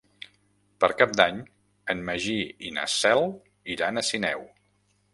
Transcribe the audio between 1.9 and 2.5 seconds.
en Magí